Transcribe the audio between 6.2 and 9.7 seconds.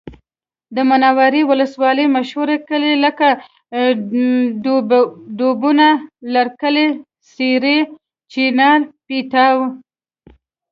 لرکلی، سېرۍ، چینار، پیتاو